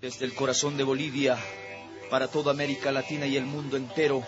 [0.00, 1.36] Desde el corazón de Bolivia,
[2.08, 4.24] para toda América Latina y el mundo entero,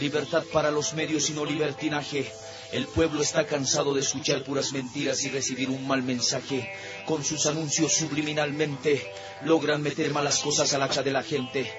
[0.00, 2.32] libertad para los medios y no libertinaje.
[2.72, 6.72] El pueblo está cansado de escuchar puras mentiras y recibir un mal mensaje.
[7.04, 9.12] Con sus anuncios subliminalmente
[9.42, 11.70] logran meter malas cosas al hacha de la gente.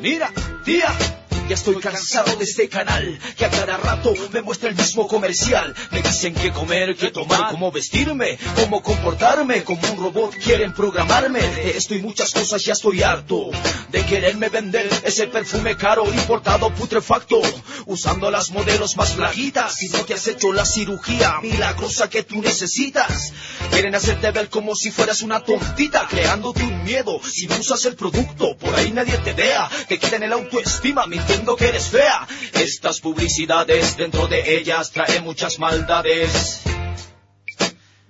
[0.00, 0.32] Mira,
[0.64, 5.06] tía, ya estoy cansado de este canal que a cada rato me muestra el mismo
[5.06, 5.74] comercial.
[5.90, 9.64] Me dicen qué comer, qué tomar, cómo vestirme, cómo comportarme.
[9.64, 11.40] Como un robot quieren programarme.
[11.40, 13.50] De esto y muchas cosas ya estoy harto.
[13.90, 17.40] De quererme vender ese perfume caro, importado, putrefacto.
[17.86, 19.82] Usando las modelos más flaquitas.
[19.82, 23.32] Y no te has hecho la cirugía milagrosa que tú necesitas.
[23.70, 27.20] Quieren hacerte ver como si fueras una tontita, creándote un miedo.
[27.22, 29.68] Si no usas el producto, por ahí nadie te vea.
[29.88, 32.26] Te quitan el autoestima, mintiendo que eres fea.
[32.54, 36.62] Estas publicidades dentro de ellas traen muchas maldades.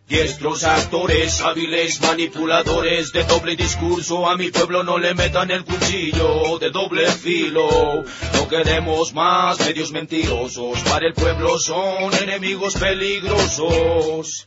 [0.07, 6.59] Diestros actores, hábiles manipuladores de doble discurso, a mi pueblo no le metan el cuchillo
[6.59, 8.05] de doble filo.
[8.35, 14.47] No queremos más medios mentirosos, para el pueblo son enemigos peligrosos.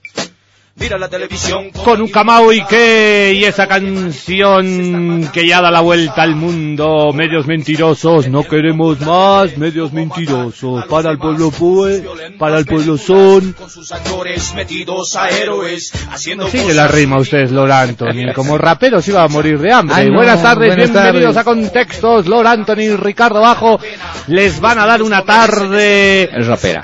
[0.80, 5.81] Mira la televisión con un Camao y que y esa canción que ya da la
[5.81, 7.11] vuelta al mundo.
[7.14, 10.86] Medios mentirosos, no queremos más medios mentirosos.
[10.86, 12.03] Para el pueblo pues,
[12.38, 13.53] para el pueblo son.
[13.53, 18.33] Con sus actores metidos a héroes, haciendo Sigue la rima ustedes, Lord Anthony.
[18.36, 19.95] Como rapero se iba a morir de hambre.
[19.95, 21.38] Ay, no, buenas tardes, buenas bienvenidos tardes.
[21.38, 22.28] a Contextos.
[22.28, 23.80] Lord Anthony y Ricardo Bajo
[24.28, 26.83] les van a dar una tarde Es rapera.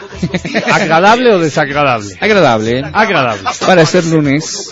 [0.71, 2.15] agradable o desagradable.
[2.19, 2.79] Agradable.
[2.79, 2.83] ¿eh?
[2.91, 3.43] Agradable.
[3.65, 4.71] Para ser lunes.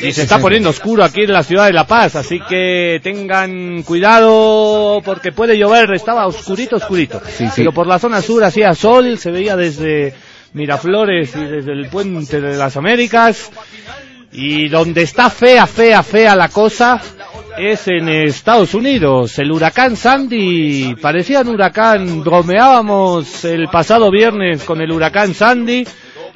[0.00, 3.82] Y se está poniendo oscuro aquí en la ciudad de La Paz, así que tengan
[3.82, 7.20] cuidado porque puede llover, estaba oscurito, oscurito.
[7.24, 7.52] Sí, sí.
[7.56, 10.14] Pero por la zona sur hacía sol, se veía desde
[10.54, 13.50] Miraflores y desde el puente de las Américas.
[14.32, 17.00] Y donde está fea, fea, fea la cosa
[17.56, 19.38] es en Estados Unidos.
[19.38, 25.86] El huracán Sandy parecía un huracán, bromeábamos el pasado viernes con el huracán Sandy.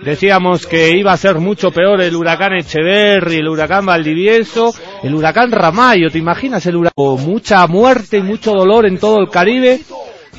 [0.03, 5.51] Decíamos que iba a ser mucho peor el huracán Echeverry, el huracán Valdivieso, el huracán
[5.51, 6.95] Ramayo, ¿te imaginas el huracán?
[6.97, 9.81] Mucha muerte y mucho dolor en todo el Caribe,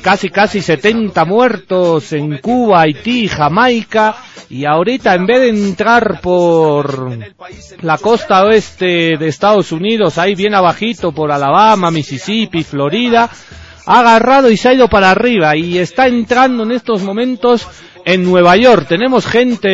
[0.00, 4.16] casi casi 70 muertos en Cuba, Haití, Jamaica,
[4.50, 7.18] y ahorita en vez de entrar por
[7.82, 13.28] la costa oeste de Estados Unidos, ahí bien abajito por Alabama, Mississippi, Florida,
[13.88, 17.66] ha agarrado y se ha ido para arriba y está entrando en estos momentos
[18.04, 18.86] en Nueva York.
[18.86, 19.70] Tenemos gente,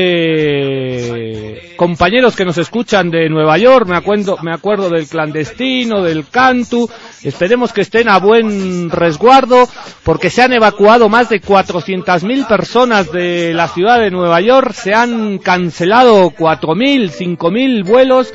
[1.76, 6.88] compañeros que nos escuchan de Nueva York, me acuerdo, me acuerdo del clandestino, del Cantu.
[7.24, 9.68] Esperemos que estén a buen resguardo
[10.04, 14.94] porque se han evacuado más de 400.000 personas de la ciudad de Nueva York, se
[14.94, 18.32] han cancelado 4.000, 5.000 vuelos.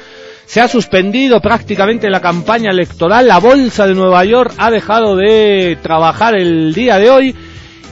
[0.49, 3.27] Se ha suspendido prácticamente la campaña electoral.
[3.27, 7.35] La bolsa de Nueva York ha dejado de trabajar el día de hoy.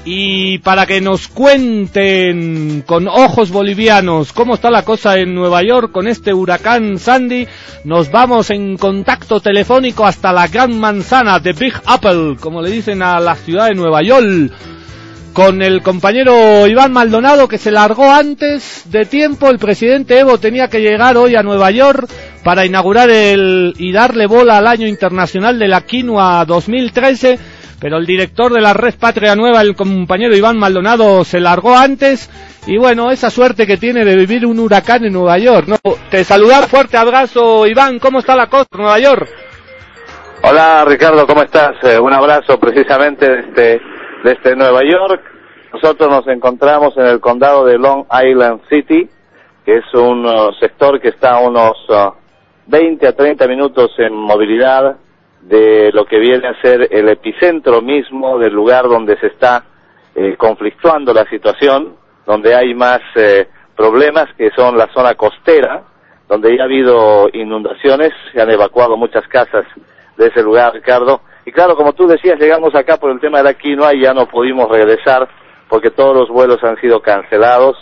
[0.06, 5.92] Y para que nos cuenten con ojos bolivianos cómo está la cosa en Nueva York
[5.92, 7.48] con este huracán Sandy,
[7.84, 13.04] nos vamos en contacto telefónico hasta la Gran Manzana de Big Apple, como le dicen
[13.04, 14.52] a la ciudad de Nueva York
[15.38, 19.52] con el compañero Iván Maldonado que se largó antes de tiempo.
[19.52, 22.10] El presidente Evo tenía que llegar hoy a Nueva York
[22.48, 27.38] para inaugurar el y darle bola al año internacional de la quinoa 2013,
[27.78, 32.32] pero el director de la Red Patria Nueva, el compañero Iván Maldonado, se largó antes.
[32.66, 35.68] Y bueno, esa suerte que tiene de vivir un huracán en Nueva York.
[35.68, 35.76] ¿no?
[36.10, 38.00] Te saludar, fuerte abrazo, Iván.
[38.00, 39.28] ¿Cómo está la cosa en Nueva York?
[40.44, 41.76] Hola Ricardo, ¿cómo estás?
[41.84, 43.82] Eh, un abrazo precisamente desde,
[44.24, 45.22] desde Nueva York.
[45.74, 49.06] Nosotros nos encontramos en el condado de Long Island City,
[49.66, 52.27] que es un uh, sector que está a unos uh,
[52.68, 54.98] 20 a 30 minutos en movilidad
[55.42, 59.64] de lo que viene a ser el epicentro mismo del lugar donde se está
[60.16, 65.84] eh, conflictuando la situación, donde hay más eh, problemas que son la zona costera,
[66.28, 69.66] donde ya ha habido inundaciones, se han evacuado muchas casas
[70.18, 71.22] de ese lugar, Ricardo.
[71.46, 74.14] Y claro, como tú decías, llegamos acá por el tema de la quinoa y ya
[74.14, 75.30] no pudimos regresar
[75.70, 77.78] porque todos los vuelos han sido cancelados.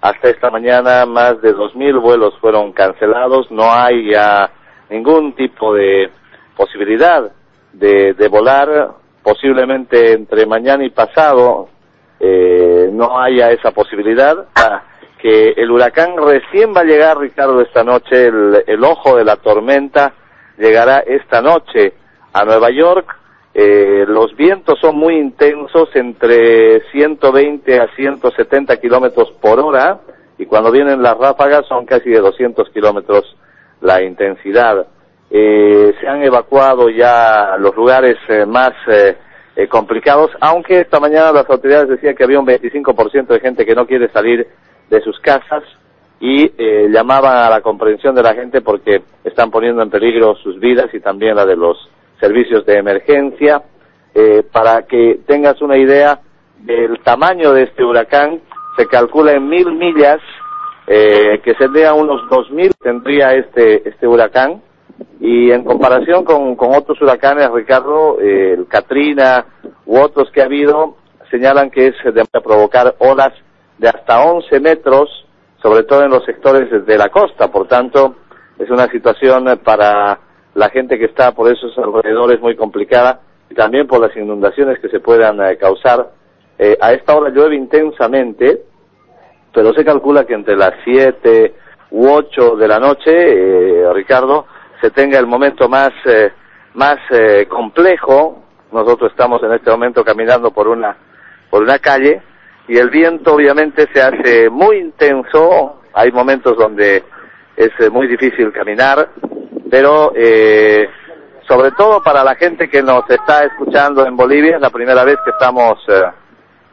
[0.00, 4.50] Hasta esta mañana más de 2.000 vuelos fueron cancelados, no hay ya
[4.90, 6.10] ningún tipo de
[6.56, 7.30] posibilidad
[7.72, 8.90] de, de volar,
[9.22, 11.68] posiblemente entre mañana y pasado
[12.20, 14.46] eh, no haya esa posibilidad.
[14.54, 14.82] Ah,
[15.18, 19.36] que el huracán recién va a llegar, Ricardo, esta noche, el, el ojo de la
[19.36, 20.12] tormenta
[20.56, 21.94] llegará esta noche
[22.32, 23.17] a Nueva York.
[23.60, 29.98] Eh, los vientos son muy intensos, entre 120 a 170 kilómetros por hora,
[30.38, 33.24] y cuando vienen las ráfagas son casi de 200 kilómetros
[33.80, 34.86] la intensidad.
[35.28, 39.16] Eh, se han evacuado ya los lugares eh, más eh,
[39.56, 43.74] eh, complicados, aunque esta mañana las autoridades decían que había un 25% de gente que
[43.74, 44.46] no quiere salir
[44.88, 45.64] de sus casas
[46.20, 46.48] y
[46.92, 51.00] llamaban a la comprensión de la gente porque están poniendo en peligro sus vidas y
[51.00, 51.88] también la de los
[52.20, 53.62] servicios de emergencia.
[54.14, 56.20] Eh, para que tengas una idea
[56.60, 58.40] del tamaño de este huracán,
[58.76, 60.18] se calcula en mil millas,
[60.86, 64.62] eh, que sería unos dos mil tendría este, este huracán.
[65.20, 69.44] Y en comparación con, con otros huracanes, Ricardo, eh, el Katrina
[69.86, 70.96] u otros que ha habido,
[71.30, 73.32] señalan que es de provocar olas
[73.78, 75.26] de hasta 11 metros,
[75.62, 77.50] sobre todo en los sectores de la costa.
[77.50, 78.16] Por tanto,
[78.58, 80.18] es una situación para
[80.58, 84.88] la gente que está por esos alrededores muy complicada y también por las inundaciones que
[84.88, 86.10] se puedan eh, causar.
[86.58, 88.62] Eh, a esta hora llueve intensamente,
[89.54, 91.54] pero se calcula que entre las 7
[91.92, 94.46] u 8 de la noche, eh, Ricardo,
[94.80, 96.32] se tenga el momento más, eh,
[96.74, 98.42] más eh, complejo.
[98.72, 100.96] Nosotros estamos en este momento caminando por una,
[101.50, 102.20] por una calle
[102.66, 105.82] y el viento obviamente se hace muy intenso.
[105.94, 107.04] Hay momentos donde
[107.56, 109.08] es muy difícil caminar,
[109.70, 110.88] pero eh,
[111.46, 115.16] sobre todo para la gente que nos está escuchando en Bolivia, es la primera vez
[115.24, 116.02] que estamos eh,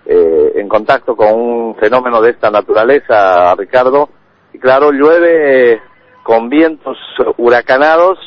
[0.06, 4.10] eh, en contacto con un fenómeno de esta naturaleza, Ricardo.
[4.54, 5.82] Y claro, llueve
[6.24, 6.98] con vientos
[7.38, 8.20] huracanados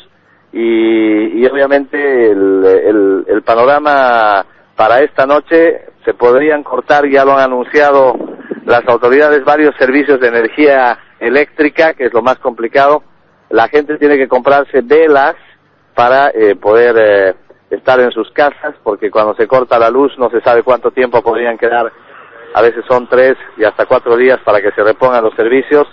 [0.51, 4.45] y, y obviamente el, el, el panorama
[4.75, 8.15] para esta noche se podrían cortar, ya lo han anunciado
[8.65, 13.03] las autoridades, varios servicios de energía eléctrica, que es lo más complicado.
[13.49, 15.35] La gente tiene que comprarse velas
[15.95, 17.35] para eh, poder eh,
[17.69, 21.21] estar en sus casas, porque cuando se corta la luz no se sabe cuánto tiempo
[21.21, 21.91] podrían quedar.
[22.53, 25.87] A veces son tres y hasta cuatro días para que se repongan los servicios.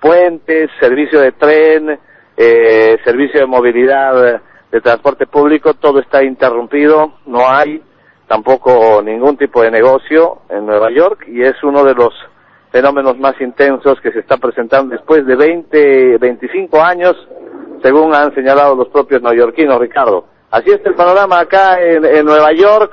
[0.00, 1.98] Puentes, servicio de tren,
[2.36, 4.40] eh, servicio de movilidad
[4.70, 7.82] de transporte público, todo está interrumpido, no hay
[8.28, 12.12] tampoco ningún tipo de negocio en Nueva York y es uno de los
[12.70, 17.16] fenómenos más intensos que se está presentando después de 20, 25 años,
[17.82, 20.26] según han señalado los propios neoyorquinos, Ricardo.
[20.50, 22.92] Así está el panorama acá en, Nueva York,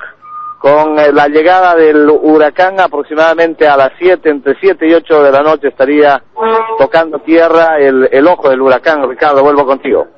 [0.58, 5.30] con eh, la llegada del huracán aproximadamente a las 7, entre 7 y 8 de
[5.30, 6.22] la noche estaría
[6.78, 9.08] tocando tierra el ojo del huracán.
[9.08, 10.15] Ricardo, vuelvo contigo.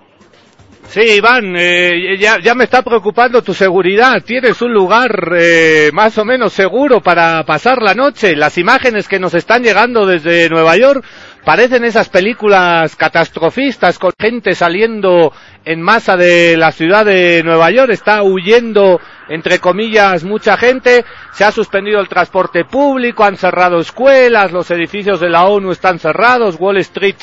[0.89, 4.23] Sí, Iván, eh, ya, me está preocupando tu seguridad.
[4.25, 8.35] ¿Tienes un lugar eh, más o menos seguro para pasar la noche?
[8.35, 11.05] Las imágenes que nos están llegando desde Nueva York
[11.45, 15.31] parecen esas películas catastrofistas con gente saliendo
[15.63, 17.91] en masa de la ciudad de Nueva York.
[17.93, 18.99] Está huyendo,
[19.29, 21.05] entre comillas, mucha gente.
[21.33, 25.99] Se ha suspendido el transporte público, han cerrado escuelas, los edificios de la ONU están
[25.99, 27.17] cerrados, Wall Street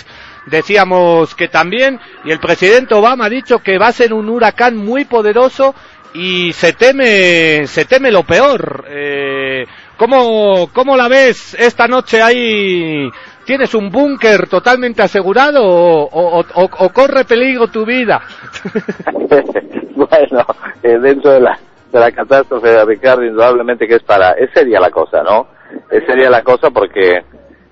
[0.45, 4.77] decíamos que también, y el presidente Obama ha dicho que va a ser un huracán
[4.77, 5.75] muy poderoso
[6.13, 8.85] y se teme, se teme lo peor.
[8.87, 9.65] Eh,
[9.97, 13.09] ¿cómo, ¿Cómo la ves esta noche ahí?
[13.45, 18.21] ¿Tienes un búnker totalmente asegurado o, o, o, corre peligro tu vida?
[19.95, 20.45] bueno,
[20.81, 21.59] eh, dentro de la,
[21.91, 25.47] de la catástrofe de Ricardo, indudablemente que es para, es seria la cosa, ¿no?
[25.91, 27.23] Es seria la cosa porque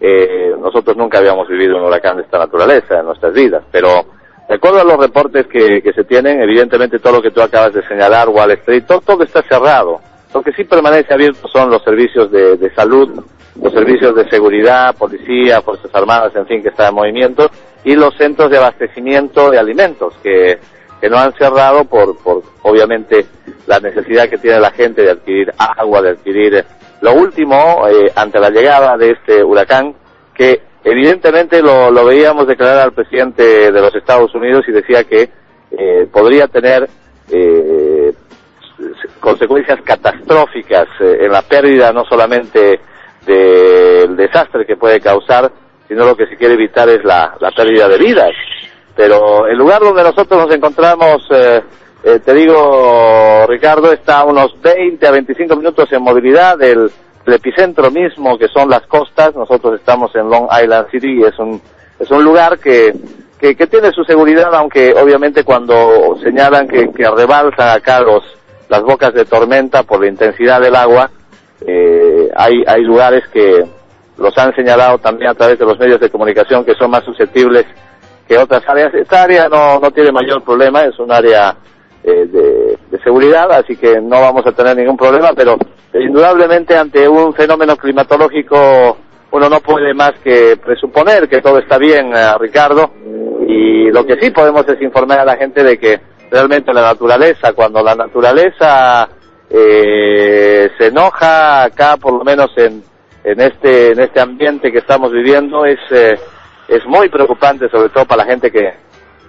[0.05, 4.05] eh, nosotros nunca habíamos vivido un huracán de esta naturaleza en nuestras vidas, pero
[4.49, 7.87] de acuerdo a los reportes que, se tienen, evidentemente todo lo que tú acabas de
[7.87, 10.01] señalar, Wall Street, todo, todo está cerrado.
[10.33, 13.23] Lo que sí permanece abierto son los servicios de, de salud,
[13.61, 17.49] los servicios de seguridad, policía, fuerzas armadas, en fin, que está en movimiento,
[17.85, 20.59] y los centros de abastecimiento de alimentos, que,
[20.99, 23.25] que no han cerrado por, por, obviamente,
[23.67, 26.65] la necesidad que tiene la gente de adquirir agua, de adquirir
[27.03, 29.93] lo último, eh, ante la llegada de este huracán,
[30.33, 35.29] que evidentemente lo, veíamos declarar al presidente de los Estados Unidos y decía que
[35.71, 36.89] eh, podría tener
[37.29, 38.13] eh,
[39.19, 42.79] consecuencias catastróficas eh, en la pérdida no solamente
[43.25, 45.51] del desastre que puede causar,
[45.89, 48.31] sino lo que se quiere evitar es la, la pérdida de vidas.
[48.95, 51.27] Pero el lugar donde nosotros nos encontramos,
[52.03, 56.91] eh, te digo, Ricardo, está a unos 20 a 25 minutos en movilidad del,
[57.25, 59.33] del, epicentro mismo, que son las costas.
[59.35, 61.61] Nosotros estamos en Long Island City y es un,
[61.97, 62.93] es un lugar que,
[63.39, 68.21] que, que tiene su seguridad, aunque obviamente cuando señalan que, que rebalsan acá los,
[68.67, 71.09] las bocas de tormenta por la intensidad del agua,
[71.65, 73.63] eh, hay, hay lugares que
[74.17, 77.65] los han señalado también a través de los medios de comunicación que son más susceptibles
[78.27, 78.93] que otras áreas.
[78.93, 81.55] Esta área no, no tiene mayor problema, es un área
[82.03, 85.57] eh, de, seguridad, así que no vamos a tener ningún problema, pero
[85.93, 88.97] indudablemente ante un fenómeno climatológico
[89.31, 92.91] uno no puede más que presuponer que todo está bien, eh, Ricardo,
[93.47, 95.99] y lo que sí podemos es informar a la gente de que
[96.31, 99.09] realmente la naturaleza, cuando la naturaleza
[99.49, 102.83] eh, se enoja acá, por lo menos en,
[103.23, 106.17] en este en este ambiente que estamos viviendo, es eh,
[106.67, 108.73] es muy preocupante, sobre todo para la gente que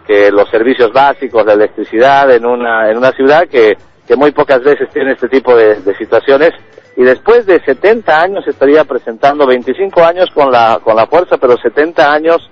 [0.06, 4.62] que los servicios básicos de electricidad en una en una ciudad que que muy pocas
[4.62, 6.50] veces tiene este tipo de, situaciones
[6.96, 11.56] y después de 70 años estaría presentando 25 años con la con la fuerza, pero
[11.56, 12.50] 70 años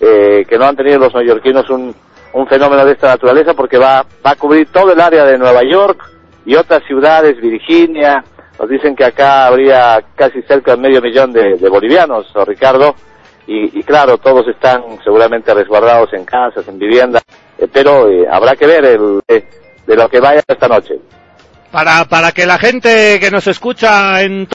[0.00, 1.94] eh, que no han tenido los neoyorquinos un,
[2.32, 5.62] un fenómeno de esta naturaleza porque va va a cubrir todo el área de Nueva
[5.62, 6.14] York
[6.46, 8.24] y otras ciudades, Virginia.
[8.58, 12.94] Nos dicen que acá habría casi cerca de medio millón de, de bolivianos, ¿o, Ricardo.
[13.46, 17.22] Y, y, claro, todos están seguramente resguardados en casas, en viviendas,
[17.58, 19.44] eh, pero eh, habrá que ver el, eh,
[19.86, 20.94] de lo que vaya esta noche
[21.70, 24.46] para, para que la gente que nos escucha en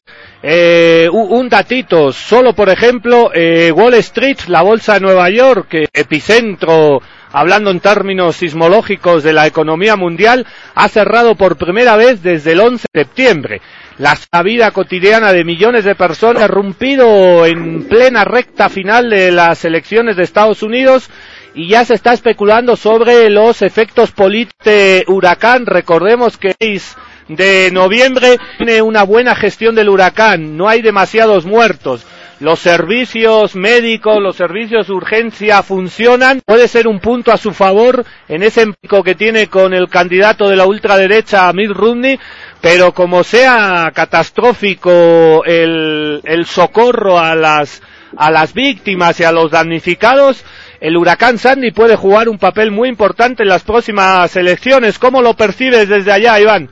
[1.11, 3.29] un datito, solo por ejemplo
[3.73, 7.01] Wall Street, la bolsa de Nueva York, epicentro,
[7.33, 12.61] hablando en términos sismológicos de la economía mundial, ha cerrado por primera vez desde el
[12.61, 13.61] 11 de septiembre.
[13.99, 19.65] La vida cotidiana de millones de personas ha rompido en plena recta final de las
[19.65, 21.09] elecciones de Estados Unidos
[21.53, 25.65] y ya se está especulando sobre los efectos políticos de huracán.
[25.65, 26.95] Recordemos que es
[27.27, 32.05] de noviembre tiene una buena gestión del huracán, no hay demasiados muertos.
[32.39, 36.39] Los servicios médicos, los servicios de urgencia funcionan.
[36.45, 40.47] Puede ser un punto a su favor en ese empico que tiene con el candidato
[40.47, 42.17] de la ultraderecha, Mitt Romney,
[42.61, 47.81] pero como sea catastrófico el, el socorro a las,
[48.15, 50.45] a las víctimas y a los damnificados,
[50.79, 54.97] el huracán Sandy puede jugar un papel muy importante en las próximas elecciones.
[54.97, 56.69] ¿Cómo lo percibes desde allá, Iván?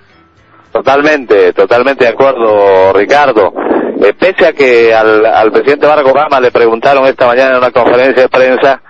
[0.72, 3.67] Totalmente, totalmente de acuerdo, Ricardo.
[4.04, 7.72] Eh, pese a que al, al, presidente Barack Obama le preguntaron esta mañana en una
[7.72, 8.82] conferencia de prensa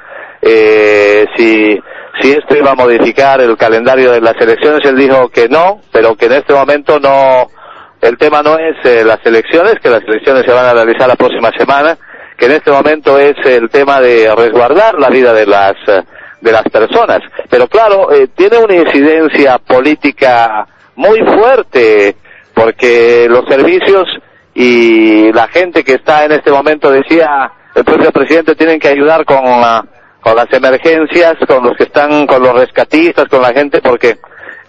[0.42, 1.80] eh, si,
[2.22, 6.16] si esto iba a modificar el calendario de las elecciones, él dijo que no, pero
[6.16, 7.48] que en este momento no,
[8.02, 11.16] el tema no es eh, las elecciones, que las elecciones se van a realizar la
[11.16, 11.98] próxima semana,
[12.38, 15.76] que en este momento es el tema de resguardar la vida de las
[16.42, 17.20] de las personas.
[17.50, 22.16] Pero claro, eh, tiene una incidencia política muy fuerte
[22.54, 24.08] porque los servicios
[24.60, 29.24] y la gente que está en este momento decía el propio presidente tienen que ayudar
[29.24, 29.86] con la,
[30.20, 34.18] con las emergencias, con los que están, con los rescatistas, con la gente porque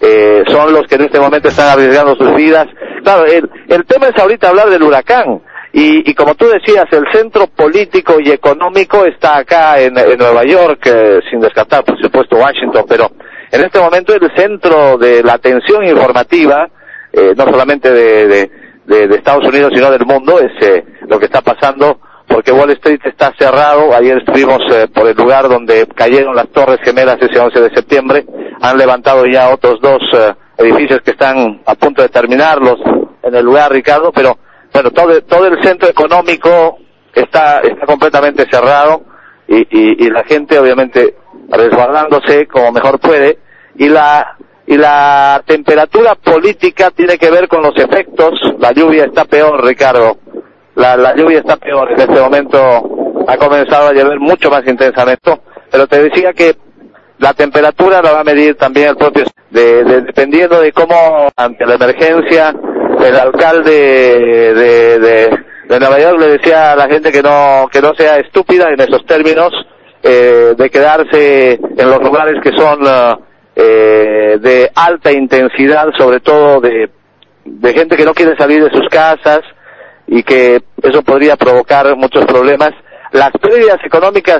[0.03, 2.67] eh, son los que en este momento están arriesgando sus vidas.
[3.03, 5.41] Claro, el, el tema es ahorita hablar del huracán.
[5.73, 10.81] Y, y, como tú decías, el centro político y económico está acá en, Nueva York,
[10.85, 13.11] eh, sin descartar, por supuesto, Washington, pero
[13.51, 16.69] en este momento el centro de la atención informativa,
[17.13, 18.51] eh, no solamente de, de,
[18.89, 23.01] de, Estados Unidos, sino del mundo, es eh, lo que está pasando, porque Wall Street
[23.05, 23.95] está cerrado.
[23.95, 28.27] Ayer estuvimos eh, por el lugar donde cayeron las Torres Gemelas ese 11 de septiembre.
[28.61, 32.79] Han levantado ya otros dos eh, edificios que están a punto de terminarlos
[33.23, 34.39] en el lugar, Ricardo, pero
[34.73, 36.79] bueno, todo, todo el centro económico
[37.15, 39.03] está, está completamente cerrado
[39.47, 41.15] y, y, y la gente obviamente
[41.51, 43.39] resguardándose como mejor puede
[43.77, 44.37] y la
[44.69, 48.39] y la temperatura política tiene que ver con los efectos.
[48.59, 50.19] La lluvia está peor, Ricardo.
[50.75, 51.91] La, la lluvia está peor.
[51.93, 52.59] En este momento
[53.27, 55.41] ha comenzado a llover mucho más intensamente.
[55.71, 56.55] Pero te decía que
[57.19, 61.65] la temperatura la va a medir también el propio, de, de, dependiendo de cómo ante
[61.65, 62.55] la emergencia
[63.03, 67.95] el alcalde de, de, Nueva York le decía a la gente que no que no
[67.95, 69.53] sea estúpida en esos términos
[70.03, 73.28] eh, de quedarse en los lugares que son uh,
[73.61, 76.89] eh, de alta intensidad, sobre todo de,
[77.45, 79.41] de gente que no quiere salir de sus casas
[80.07, 82.71] y que eso podría provocar muchos problemas.
[83.11, 84.39] Las pérdidas económicas,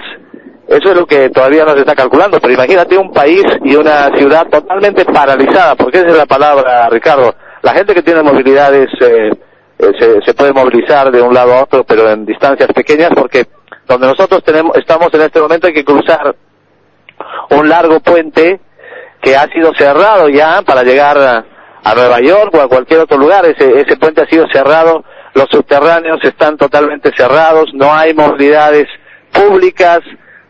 [0.69, 4.17] eso es lo que todavía no se está calculando, pero imagínate un país y una
[4.17, 7.35] ciudad totalmente paralizada, porque esa es la palabra, Ricardo.
[7.63, 9.31] La gente que tiene movilidades eh,
[9.81, 13.47] eh, se, se puede movilizar de un lado a otro, pero en distancias pequeñas, porque
[13.89, 16.37] donde nosotros tenemos, estamos en este momento hay que cruzar
[17.51, 18.61] un largo puente
[19.29, 21.45] que ha sido cerrado ya para llegar a,
[21.95, 23.45] Nueva York o a cualquier otro lugar.
[23.47, 25.05] Ese, ese puente ha sido cerrado,
[25.35, 28.87] los subterráneos están totalmente cerrados, no hay movilidades
[29.33, 30.01] públicas,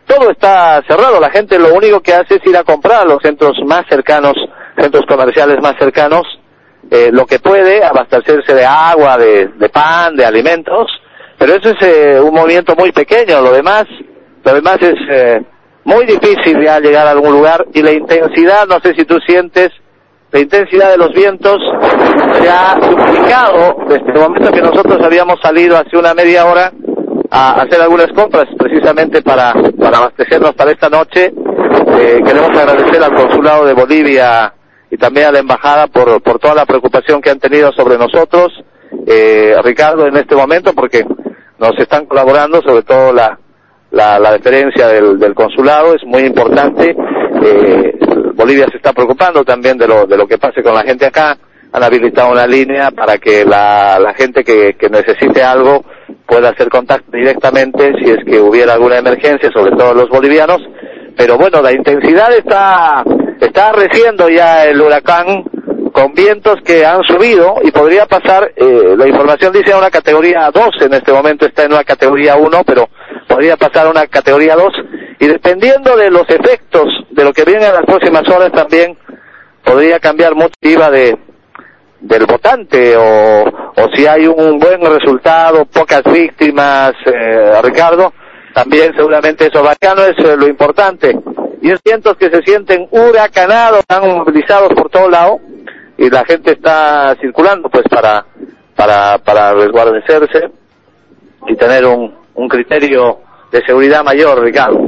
[0.05, 1.19] todo está cerrado.
[1.19, 4.33] La gente lo único que hace es ir a comprar a los centros más cercanos,
[4.77, 6.23] centros comerciales más cercanos,
[6.91, 10.87] eh, lo que puede, abastecerse de agua, de, de pan, de alimentos,
[11.37, 13.41] pero eso es eh, un movimiento muy pequeño.
[13.41, 13.85] Lo demás,
[14.43, 15.41] lo demás es eh,
[15.89, 19.69] muy difícil ya llegar a algún lugar y la intensidad, no sé si tú sientes,
[20.31, 21.57] la intensidad de los vientos
[22.39, 26.71] se ha duplicado desde el momento que nosotros habíamos salido hace una media hora
[27.31, 31.33] a hacer algunas compras precisamente para, para abastecernos para esta noche.
[31.99, 34.53] Eh, queremos agradecer al Consulado de Bolivia
[34.91, 38.51] y también a la Embajada por, por toda la preocupación que han tenido sobre nosotros,
[39.07, 41.03] eh, Ricardo, en este momento, porque
[41.57, 43.39] nos están colaborando, sobre todo la,
[43.91, 46.95] la, la deferencia del, del consulado, es muy importante.
[47.43, 47.99] Eh,
[48.33, 51.37] Bolivia se está preocupando también de lo, de lo que pase con la gente acá.
[51.71, 55.83] Han habilitado una línea para que la, la gente que, que necesite algo
[56.25, 60.59] pueda hacer contacto directamente si es que hubiera alguna emergencia, sobre todo los bolivianos.
[61.17, 63.03] Pero bueno, la intensidad está,
[63.41, 65.43] está reciendo ya el huracán
[65.91, 70.49] con vientos que han subido y podría pasar, eh, la información dice a una categoría
[70.51, 72.87] 2, en este momento está en una categoría 1, pero
[73.29, 74.73] podría pasar a una categoría 2
[75.19, 78.97] y dependiendo de los efectos de lo que viene en las próximas horas también
[79.63, 81.17] podría cambiar mucho IVA de,
[82.01, 88.13] del votante o, o si hay un buen resultado, pocas víctimas, eh, Ricardo,
[88.53, 91.15] también seguramente eso bacano es eh, lo importante.
[91.61, 95.39] Y es vientos que se sienten huracanados, están movilizados por todo lado
[95.97, 98.25] y la gente está circulando pues para
[98.75, 100.49] para para resguardecerse
[101.47, 103.19] y tener un, un criterio
[103.51, 104.79] de seguridad mayor, Ricardo.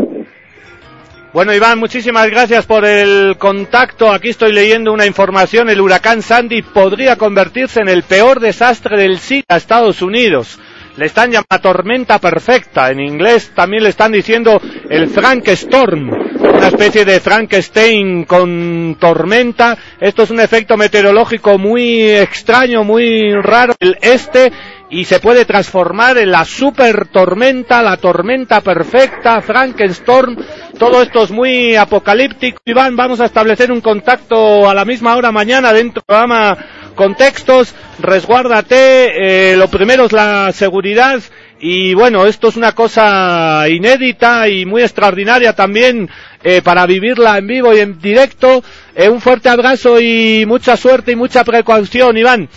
[1.34, 4.12] Bueno, Iván, muchísimas gracias por el contacto.
[4.12, 5.70] Aquí estoy leyendo una información.
[5.70, 10.60] El huracán Sandy podría convertirse en el peor desastre del siglo a Estados Unidos.
[10.98, 12.90] Le están llamando tormenta perfecta.
[12.92, 16.10] En inglés también le están diciendo el Frank Storm.
[16.10, 19.78] Una especie de Frankenstein con tormenta.
[20.02, 23.74] Esto es un efecto meteorológico muy extraño, muy raro.
[23.80, 24.52] El este
[24.92, 30.36] y se puede transformar en la super tormenta, la tormenta perfecta, Frankenstorm,
[30.78, 32.60] todo esto es muy apocalíptico.
[32.66, 36.58] Iván, vamos a establecer un contacto a la misma hora mañana dentro del programa
[36.94, 41.22] Contextos, resguárdate, eh, lo primero es la seguridad
[41.62, 46.10] y bueno, esto es una cosa inédita y muy extraordinaria también
[46.44, 48.62] eh, para vivirla en vivo y en directo.
[48.94, 52.50] Eh, un fuerte abrazo y mucha suerte y mucha precaución, Iván.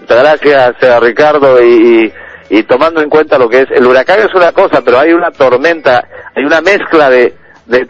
[0.00, 2.12] Muchas gracias, eh, Ricardo, y,
[2.50, 5.30] y, tomando en cuenta lo que es, el huracán es una cosa, pero hay una
[5.30, 7.34] tormenta, hay una mezcla de,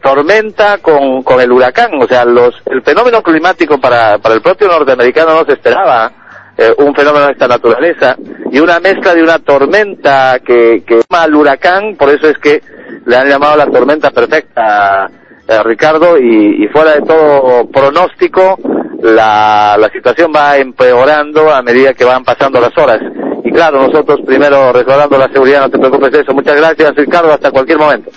[0.02, 4.68] tormenta con, con el huracán, o sea, los, el fenómeno climático para, para el propio
[4.68, 6.12] norteamericano no se esperaba,
[6.57, 8.14] eh, un fenómeno de esta naturaleza,
[8.50, 12.62] y una mezcla de una tormenta que, que llama al huracán, por eso es que
[13.07, 15.11] le han llamado la tormenta perfecta,
[15.48, 18.59] eh, Ricardo, y fuera de todo pronóstico,
[19.03, 23.01] la, la situación va empeorando a medida que van pasando las horas.
[23.45, 26.33] Y claro, nosotros primero recordando la seguridad, no te preocupes de eso.
[26.33, 28.11] Muchas gracias, Ricardo, hasta cualquier momento.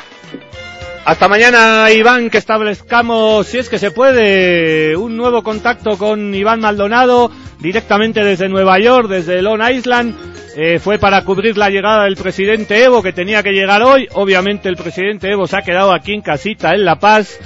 [1.06, 6.62] Hasta mañana, Iván, que establezcamos, si es que se puede, un nuevo contacto con Iván
[6.62, 10.16] Maldonado, directamente desde Nueva York, desde Long Island.
[10.58, 14.08] Eh, fue para cubrir la llegada del presidente Evo, que tenía que llegar hoy.
[14.14, 17.40] Obviamente el presidente Evo se ha quedado aquí en casita, en La Paz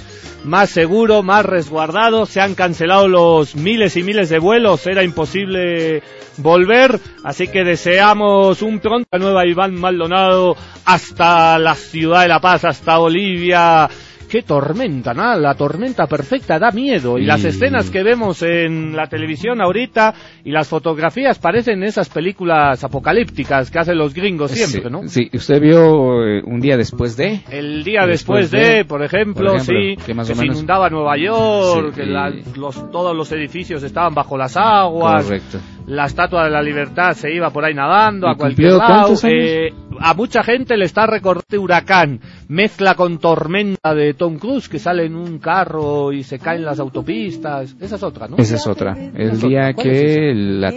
[0.44, 2.26] más seguro, más resguardado.
[2.26, 6.04] Se han cancelado los miles y miles de vuelos, era imposible
[6.38, 7.00] volver.
[7.24, 12.98] Así que deseamos un pronto nueva Iván Maldonado hasta la ciudad de La Paz, hasta
[12.98, 13.90] Bolivia.
[14.30, 15.36] Qué tormenta, ¿no?
[15.38, 17.18] La tormenta perfecta da miedo.
[17.18, 20.14] Y, las escenas que vemos en la televisión ahorita
[20.46, 25.08] y las fotografías parecen esas películas apocalípticas que hacen los gringos siempre, sí, ¿no?
[25.08, 27.42] Sí, usted vio eh, un día después de.
[27.50, 30.36] El día después, después de, de, por ejemplo, por ejemplo sí, que, más que o
[30.36, 35.26] se inundaba Nueva York, Sí, que la- los, todos los edificios estaban bajo las aguas,
[35.26, 35.60] Correcto.
[35.90, 39.16] La estatua de la libertad se iba por ahí nadando ¿Y a cualquier lado.
[39.24, 44.78] Eh, a mucha gente le está recordando huracán, mezcla con tormenta de Tom Cruise que
[44.78, 47.76] sale en un carro y se cae en las autopistas.
[47.80, 48.38] Esa es otra, ¿no?
[48.38, 48.96] Esa es otra.
[49.16, 50.74] El ¿Cuál día que la,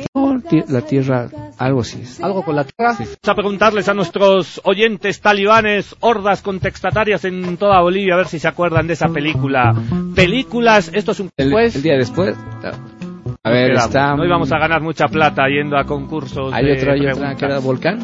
[0.69, 2.21] la tierra, algo así es.
[2.23, 2.95] Algo con la tierra.
[2.95, 3.05] Sí.
[3.05, 8.39] Vamos a preguntarles a nuestros oyentes talibanes, hordas contestatarias en toda Bolivia, a ver si
[8.39, 9.75] se acuerdan de esa película.
[10.15, 12.35] Películas, esto es un El, el día después.
[13.45, 14.15] A ver, está.
[14.15, 16.53] No íbamos a ganar mucha plata yendo a concursos.
[16.53, 17.99] Hay de otra, hay otra que era volcán.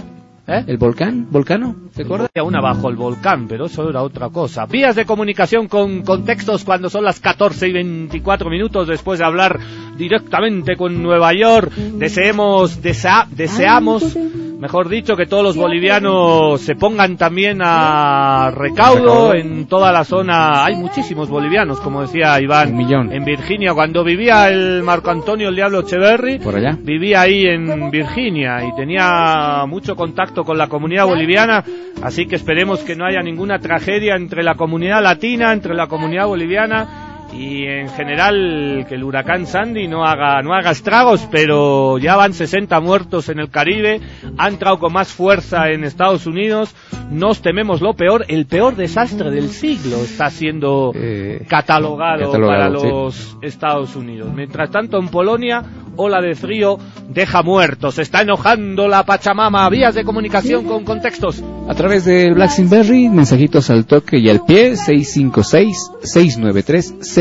[0.48, 0.64] ¿Eh?
[0.66, 1.26] ¿El volcán?
[1.30, 1.76] ¿Volcano?
[1.92, 2.26] ¿Se acuerda?
[2.34, 4.64] Había una bajo el volcán, pero eso era otra cosa.
[4.66, 9.60] Vías de comunicación con contextos cuando son las 14 y 24 minutos después de hablar
[9.96, 11.70] directamente con Nueva York.
[11.72, 14.16] Deseemos, desea- deseamos
[14.58, 20.64] mejor dicho, que todos los bolivianos se pongan también a recaudo en toda la zona.
[20.64, 23.12] Hay muchísimos bolivianos, como decía Iván, millón.
[23.12, 23.72] en Virginia.
[23.74, 26.76] Cuando vivía el Marco Antonio el Diablo Echeverry, Por allá.
[26.80, 31.64] vivía ahí en Virginia y tenía mucho contacto con la comunidad boliviana,
[32.02, 36.26] así que esperemos que no haya ninguna tragedia entre la comunidad latina, entre la comunidad
[36.26, 42.16] boliviana y en general que el huracán Sandy no haga no haga estragos, pero ya
[42.16, 44.00] van 60 muertos en el Caribe,
[44.38, 46.74] ha entrado con más fuerza en Estados Unidos,
[47.10, 52.80] nos tememos lo peor, el peor desastre del siglo está siendo Eh, catalogado, catalogado, para
[52.80, 52.86] sí.
[52.88, 54.30] los Estados Unidos.
[54.34, 55.62] Mientras tanto, en Polonia,
[55.96, 57.94] ola de frío deja muertos.
[57.96, 59.68] Se está enojando la Pachamama.
[59.68, 61.42] Vías de comunicación con contextos.
[61.68, 67.02] A través del Blackberry, mensajitos al toque y al pie, 656-693-03.
[67.02, 67.17] Se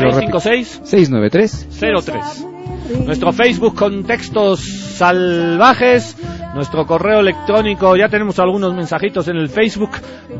[0.00, 0.40] lo repito.
[0.40, 1.68] 656 693
[2.04, 2.52] 03.
[3.06, 6.16] Nuestro Facebook Contextos Salvajes.
[6.54, 7.96] Nuestro correo electrónico.
[7.96, 9.90] Ya tenemos algunos mensajitos en el Facebook.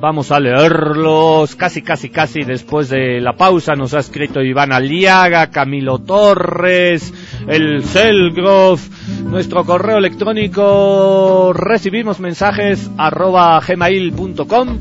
[0.01, 3.75] Vamos a leerlos casi, casi, casi después de la pausa.
[3.75, 7.13] Nos ha escrito Iván Aliaga, Camilo Torres,
[7.49, 8.83] el Selgrove.
[9.25, 11.53] Nuestro correo electrónico.
[11.55, 14.79] Recibimos mensajes arroba gmail.com.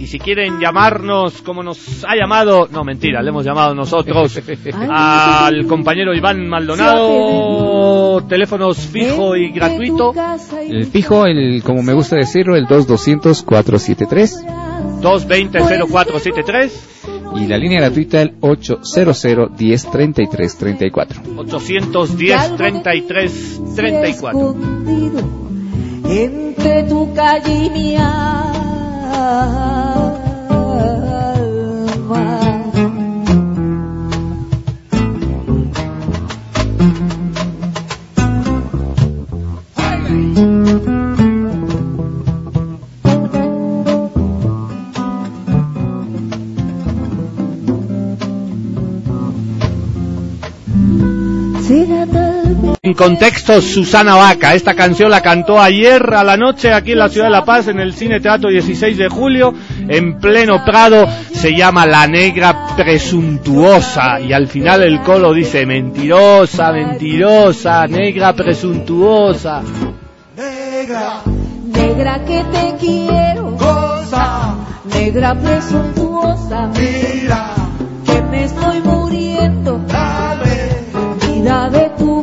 [0.00, 4.40] Y si quieren llamarnos como nos ha llamado, no mentira, le hemos llamado nosotros
[4.88, 10.14] al compañero Iván Maldonado, teléfonos fijo y gratuito,
[10.66, 16.70] El fijo, el, como me gusta decirlo, el 2200-473 220-0473,
[17.36, 21.36] y la línea gratuita el 800-1033-34.
[21.36, 24.08] 810-33-34.
[24.08, 25.20] escondido
[26.08, 28.59] entre tu calle y mi alma.
[32.08, 32.49] hoa
[52.94, 54.54] contexto, Susana Vaca.
[54.54, 57.68] Esta canción la cantó ayer a la noche aquí en la ciudad de La Paz,
[57.68, 59.52] en el Cine Teatro 16 de julio,
[59.88, 61.06] en pleno Prado.
[61.32, 64.20] Se llama La Negra Presuntuosa.
[64.20, 69.62] Y al final el colo dice, mentirosa, mentirosa, negra presuntuosa.
[70.36, 71.22] Negra,
[71.66, 77.54] negra que te quiero, cosa, negra presuntuosa, mira,
[78.06, 80.70] que me estoy muriendo, dame,
[81.26, 82.22] vida de tu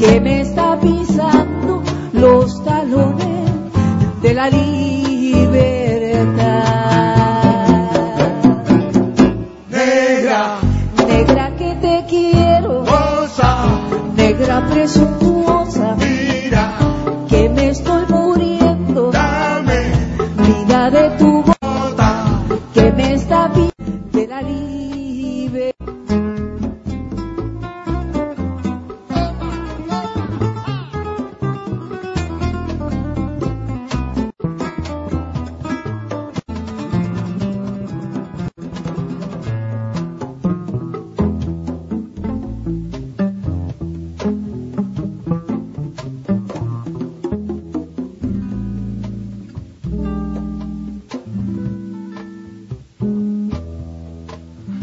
[0.00, 1.82] que me está pisando
[2.14, 3.50] los talones
[4.22, 5.80] de la libertad.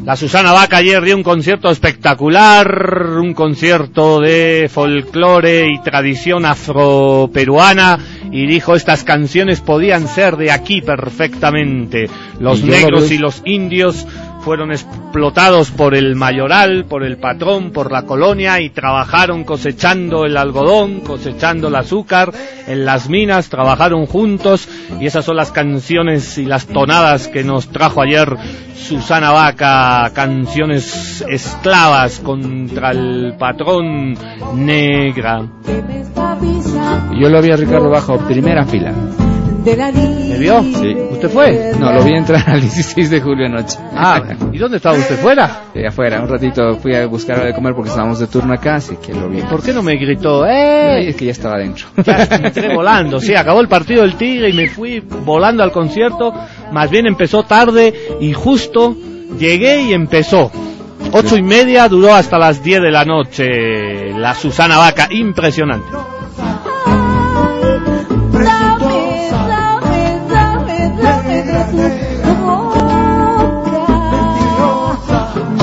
[0.08, 8.00] La Susana Vaca ayer dio un concierto espectacular, un concierto de folclore y tradición afroperuana
[8.32, 12.10] y dijo estas canciones podían ser de aquí perfectamente.
[12.40, 14.08] Los Y yo lo negros y los indios
[14.42, 20.38] fueron explotados por el mayoral, por el patrón, por la colonia y trabajaron cosechando el
[20.38, 22.32] algodón, cosechando el azúcar
[22.68, 24.68] en las minas, trabajaron juntos
[25.00, 28.38] y esas son las canciones y las tonadas que nos trajo ayer
[28.76, 34.16] Susana Vaca, canciones esclavas contra el patrón
[34.56, 35.46] negra.
[37.20, 38.94] Yo lo vi a Ricardo bajo primera fila.
[39.68, 40.64] De la ¿Me vio?
[40.64, 40.96] Sí.
[41.12, 41.74] ¿Usted fue?
[41.78, 43.78] No, lo vi entrar al 16 de julio anoche.
[43.94, 44.22] Ah,
[44.54, 45.64] ¿y dónde estaba usted fuera?
[45.76, 48.76] Eh, afuera, un ratito fui a buscar algo de comer porque estábamos de turno acá,
[48.76, 49.42] así que lo vi.
[49.42, 50.46] ¿Por qué no me gritó?
[50.46, 51.10] ¡Eh!
[51.10, 51.88] es que ya estaba adentro.
[52.06, 55.72] Ya, me entré volando, sí, acabó el partido del Tigre y me fui volando al
[55.74, 56.34] concierto,
[56.72, 58.96] más bien empezó tarde y justo
[59.38, 60.50] llegué y empezó.
[61.12, 65.88] Ocho y media duró hasta las 10 de la noche, la Susana Vaca, impresionante.
[69.32, 71.60] Dame, dame, dame, de
[72.24, 72.86] tu boca.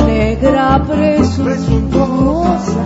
[0.07, 2.83] Negra presuntuosa,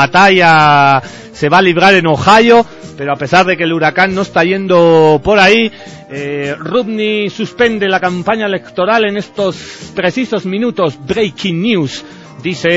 [0.00, 2.64] batalla se va a librar en Ohio,
[2.96, 5.70] pero a pesar de que el huracán no está yendo por ahí,
[6.10, 6.56] eh,
[7.30, 10.98] suspende la campaña electoral en estos precisos minutos.
[11.06, 12.04] Breaking news,
[12.42, 12.68] dice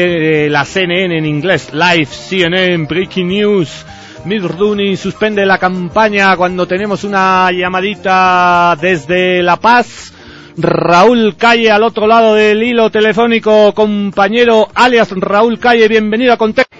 [0.45, 3.85] eh, la CNN en inglés, live CNN, breaking news.
[4.25, 10.13] Mitt Rooney suspende la campaña cuando tenemos una llamadita desde La Paz.
[10.55, 16.73] Raúl Calle al otro lado del hilo telefónico, compañero alias Raúl Calle, bienvenido a Contexto.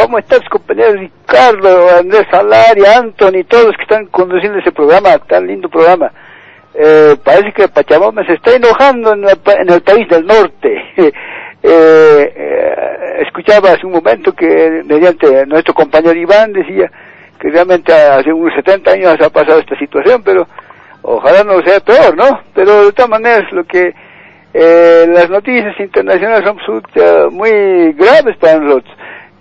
[0.00, 5.44] ¿Cómo estás, compañero Ricardo, Andrés Salaria, Anthony, todos los que están conduciendo ese programa, tan
[5.44, 6.12] lindo programa?
[6.72, 10.84] Eh, parece que Pachamama se está enojando en, en el país del norte.
[11.60, 16.88] Eh, eh, escuchaba hace un momento que mediante nuestro compañero Iván decía
[17.36, 20.46] que realmente hace unos 70 años ha pasado esta situación, pero
[21.02, 22.42] ojalá no sea peor, ¿no?
[22.54, 23.92] Pero de todas maneras lo que
[24.54, 28.97] eh, las noticias internacionales son muy graves para nosotros.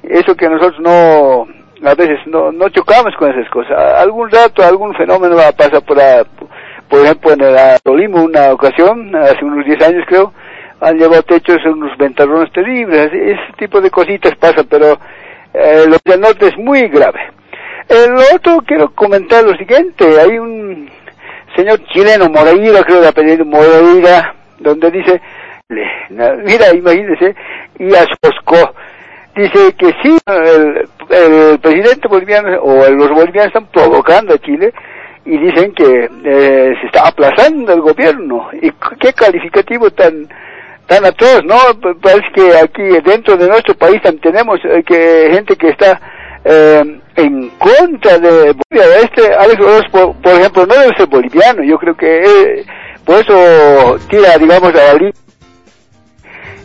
[0.10, 1.48] Eso que nosotros no,
[1.88, 3.78] a veces no, no chocamos con esas cosas.
[4.00, 5.98] Algún rato, algún fenómeno va a pasar por,
[6.90, 10.34] por ejemplo, en el Tolima una ocasión, hace unos 10 años creo,
[10.80, 14.98] han llevado techos unos ventarrones terribles, ese tipo de cositas pasan, pero
[15.54, 17.20] eh, lo del norte es muy grave.
[17.90, 20.90] El otro quiero comentar lo siguiente, hay un
[21.56, 25.22] señor chileno, Moreira, creo de apellido Moreira, donde dice,
[26.10, 27.36] mira, imagínese,
[27.80, 28.74] y ascoscó,
[29.38, 34.74] dice que sí, el, el, presidente boliviano o los bolivianos están provocando a Chile
[35.26, 38.50] y dicen que eh, se está aplazando el gobierno.
[38.62, 40.28] ¿Y qué calificativo tan
[40.88, 41.56] tan atroz, ¿no?
[42.02, 46.00] Parece que aquí dentro de nuestro país también tenemos eh, que gente que está
[46.46, 49.00] eh, en contra de Bolivia.
[49.04, 51.64] Este Alex Oroz, por, ejemplo, no debe ser boliviano.
[51.64, 52.66] Yo creo que eh,
[53.04, 55.14] por eso tira, digamos, a la línea.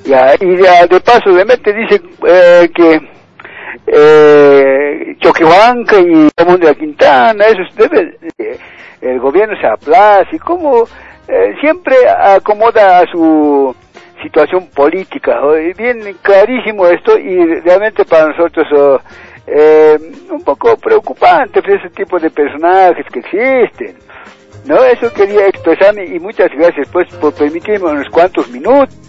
[0.04, 3.00] Y de, de, paso, obviamente, dice eh, que
[3.86, 8.58] eh, Choquehuanca y Ramón de la Quintana, eso debe, eh,
[9.00, 10.84] el gobierno se aplaza y como
[11.28, 13.74] eh, siempre acomoda a su
[14.22, 15.40] situación política.
[15.76, 19.00] Bien clarísimo esto y realmente para nosotros oh,
[19.46, 19.98] eh,
[20.30, 23.96] un poco preocupante pues, ese tipo de personajes que existen.
[24.66, 29.01] No, eso quería expresarme y muchas gracias pues por permitirme unos cuantos minutos.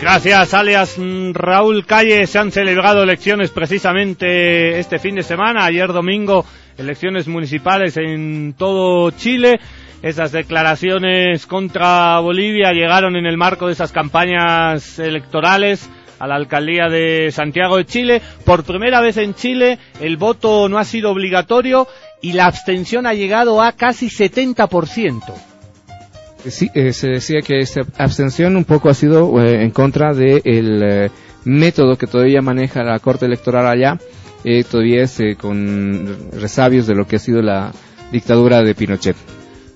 [0.00, 2.26] Gracias, alias mm, Raúl Calle.
[2.26, 5.64] Se han celebrado elecciones precisamente este fin de semana.
[5.64, 6.44] Ayer domingo,
[6.76, 9.58] elecciones municipales en todo Chile.
[10.02, 16.88] Esas declaraciones contra Bolivia llegaron en el marco de esas campañas electorales a la alcaldía
[16.88, 18.22] de Santiago de Chile.
[18.44, 21.88] Por primera vez en Chile el voto no ha sido obligatorio
[22.20, 25.55] y la abstención ha llegado a casi 70%.
[26.44, 30.82] Sí, eh, se decía que esta abstención un poco ha sido eh, en contra del
[30.82, 31.10] eh,
[31.44, 33.98] método que todavía maneja la Corte Electoral allá,
[34.70, 37.72] todavía es con resabios de lo que ha sido la
[38.12, 39.16] dictadura de Pinochet.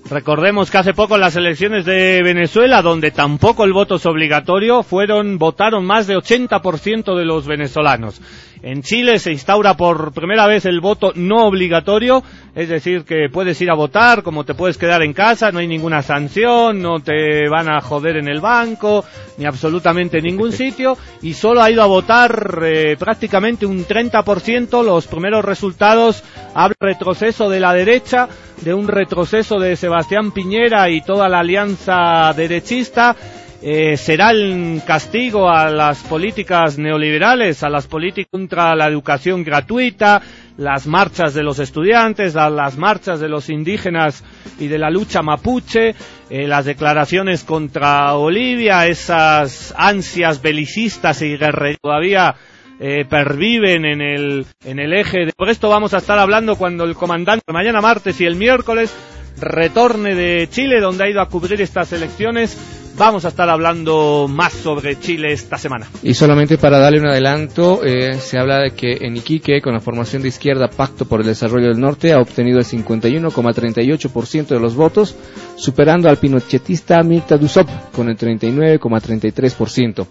[0.09, 5.37] Recordemos que hace poco las elecciones de Venezuela, donde tampoco el voto es obligatorio, fueron,
[5.37, 8.21] votaron más de 80% de los venezolanos.
[8.63, 13.59] En Chile se instaura por primera vez el voto no obligatorio, es decir, que puedes
[13.59, 17.49] ir a votar, como te puedes quedar en casa, no hay ninguna sanción, no te
[17.49, 19.03] van a joder en el banco,
[19.39, 24.83] ni absolutamente en ningún sitio, y solo ha ido a votar eh, prácticamente un 30%.
[24.83, 28.29] Los primeros resultados hablan retroceso de la derecha,
[28.61, 33.15] de un retroceso de Sebastián Piñera y toda la alianza derechista
[33.63, 40.19] eh, será el castigo a las políticas neoliberales, a las políticas contra la educación gratuita,
[40.57, 44.23] las marchas de los estudiantes, las marchas de los indígenas
[44.59, 45.93] y de la lucha mapuche,
[46.29, 52.35] eh, las declaraciones contra Bolivia, esas ansias belicistas y guerreras todavía
[52.79, 55.27] eh, perviven en el, en el eje.
[55.27, 55.33] De...
[55.33, 58.91] Por esto vamos a estar hablando cuando el comandante mañana martes y el miércoles
[59.39, 64.53] retorne de Chile, donde ha ido a cubrir estas elecciones vamos a estar hablando más
[64.53, 65.87] sobre Chile esta semana.
[66.03, 69.79] Y solamente para darle un adelanto, eh, se habla de que en Iquique, con la
[69.79, 74.75] formación de izquierda Pacto por el Desarrollo del Norte, ha obtenido el 51,38% de los
[74.75, 75.15] votos,
[75.55, 80.05] superando al pinochetista Mirta Dusop con el 39,33%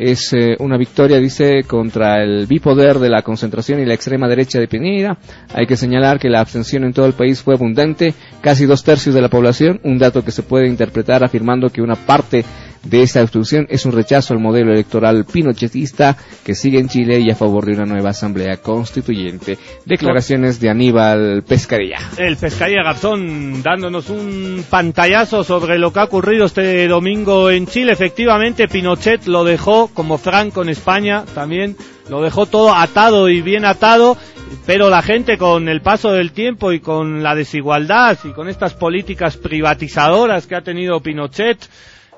[0.00, 4.58] es eh, una victoria, dice, contra el bipoder de la concentración y la extrema derecha
[4.58, 5.18] de Pineda.
[5.52, 9.14] Hay que señalar que la abstención en todo el país fue abundante, casi dos tercios
[9.14, 12.44] de la población, un dato que se puede interpretar afirmando que una parte
[12.82, 17.30] de esta obstrucción es un rechazo al modelo electoral pinochetista que sigue en Chile y
[17.30, 19.58] a favor de una nueva asamblea constituyente.
[19.84, 21.98] Declaraciones de Aníbal Pescarilla.
[22.16, 27.92] El Pescarilla Garzón dándonos un pantallazo sobre lo que ha ocurrido este domingo en Chile.
[27.92, 31.76] Efectivamente, Pinochet lo dejó como Franco en España también
[32.10, 34.16] lo dejó todo atado y bien atado,
[34.66, 38.74] pero la gente con el paso del tiempo y con la desigualdad y con estas
[38.74, 41.58] políticas privatizadoras que ha tenido Pinochet,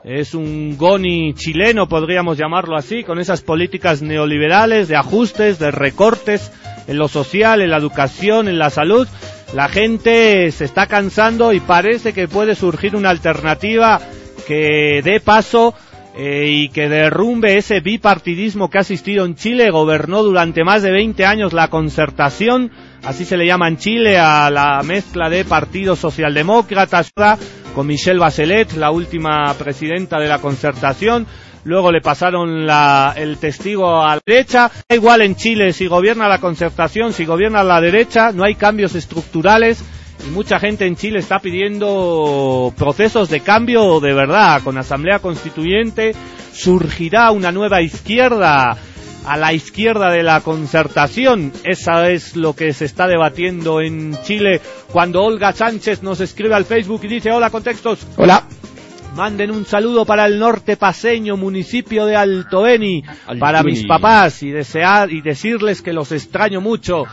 [0.05, 6.51] es un Goni chileno, podríamos llamarlo así, con esas políticas neoliberales de ajustes, de recortes
[6.89, 9.07] en lo social, en la educación, en la salud.
[9.55, 14.01] La gente se está cansando y parece que puede surgir una alternativa
[14.49, 15.75] que dé paso
[16.17, 19.71] eh, y que derrumbe ese bipartidismo que ha existido en Chile.
[19.71, 22.73] Gobernó durante más de 20 años la concertación,
[23.05, 27.13] así se le llama en Chile a la mezcla de partidos socialdemócratas
[27.75, 31.27] con Michelle Bachelet, la última presidenta de la concertación.
[31.65, 34.71] Luego le pasaron la, el testigo a la derecha.
[34.89, 38.95] Da igual en Chile si gobierna la concertación, si gobierna la derecha, no hay cambios
[38.95, 39.83] estructurales.
[40.27, 44.63] Y mucha gente en Chile está pidiendo procesos de cambio de verdad.
[44.63, 46.15] Con Asamblea Constituyente
[46.53, 48.77] surgirá una nueva izquierda
[49.25, 51.53] a la izquierda de la concertación.
[51.65, 54.61] Esa es lo que se está debatiendo en Chile
[54.93, 58.07] cuando Olga Sánchez nos escribe al Facebook y dice, hola contextos.
[58.17, 58.45] Hola.
[59.17, 63.05] Manden un saludo para el norte paseño, municipio de Alto Beni,
[63.39, 67.05] para mis papás y desear y decirles que los extraño mucho.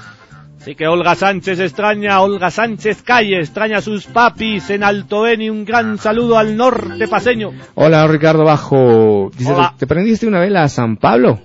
[0.62, 5.50] Así que Olga Sánchez extraña, Olga Sánchez Calle extraña a sus papis en Alto Beni.
[5.50, 7.52] Un gran saludo al norte paseño.
[7.76, 9.30] Hola Ricardo Bajo.
[9.38, 9.74] Dice, Hola.
[9.78, 11.40] ¿te prendiste una vela a San Pablo?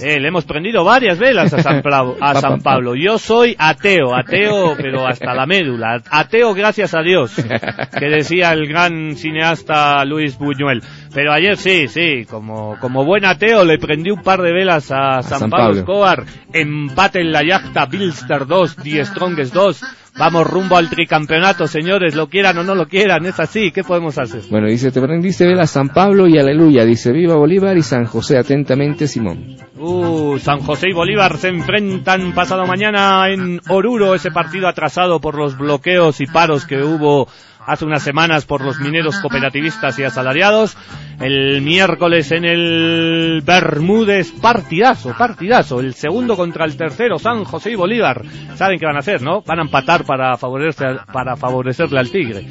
[0.00, 2.94] Eh, le hemos prendido varias velas a San, Pablo, a San Pablo.
[2.94, 6.00] Yo soy ateo, ateo, pero hasta la médula.
[6.08, 10.82] Ateo gracias a Dios, que decía el gran cineasta Luis Buñuel.
[11.12, 15.22] Pero ayer sí, sí, como, como buen ateo le prendí un par de velas a,
[15.22, 15.80] San, Pablo.
[15.80, 16.24] Escobar.
[16.52, 19.82] Empate en la yachta Bilster 2, Die Strongest 2.
[20.18, 24.18] Vamos rumbo al tricampeonato, señores, lo quieran o no lo quieran, es así, ¿qué podemos
[24.18, 24.42] hacer?
[24.50, 26.84] Bueno, dice, te prendiste vela San Pablo y aleluya.
[26.84, 28.36] Dice, viva Bolívar y San José.
[28.36, 29.56] Atentamente, Simón.
[29.76, 35.36] Uh, San José y Bolívar se enfrentan pasado mañana en Oruro, ese partido atrasado por
[35.36, 37.28] los bloqueos y paros que hubo
[37.68, 40.76] hace unas semanas por los mineros cooperativistas y asalariados.
[41.20, 45.80] El miércoles en el Bermúdez, partidazo, partidazo.
[45.80, 48.22] El segundo contra el tercero, San José y Bolívar.
[48.54, 49.42] Saben qué van a hacer, ¿no?
[49.42, 52.46] Van a empatar para, favorecer, para favorecerle al Tigre.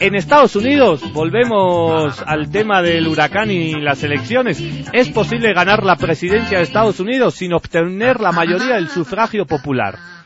[0.00, 4.60] En Estados Unidos, volvemos al tema del huracán y las elecciones.
[4.92, 10.17] ¿Es posible ganar la presidencia de Estados Unidos sin obtener la mayoría del sufragio popular?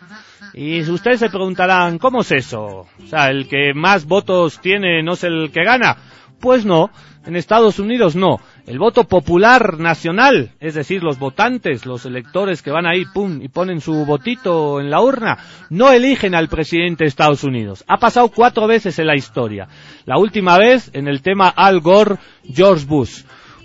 [0.54, 2.86] Y ustedes se preguntarán, ¿cómo es eso?
[3.02, 5.96] O sea, ¿el que más votos tiene no es el que gana?
[6.40, 6.90] Pues no,
[7.24, 8.40] en Estados Unidos no.
[8.66, 13.48] El voto popular nacional, es decir, los votantes, los electores que van ahí, pum, y
[13.48, 15.38] ponen su votito en la urna,
[15.70, 17.84] no eligen al presidente de Estados Unidos.
[17.88, 19.68] Ha pasado cuatro veces en la historia.
[20.04, 23.22] La última vez en el tema Al Gore, George Bush.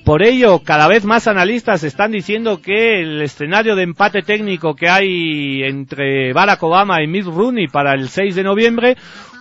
[0.07, 4.87] Por ello, cada vez más analistas están diciendo que el escenario de empate técnico que
[4.87, 8.95] hay entre Barack Obama y Mitt Rooney para el 6 de noviembre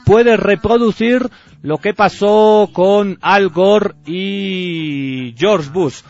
[0.05, 1.31] puede reproducir
[1.63, 6.01] lo que pasó con Al Gore y George Bush.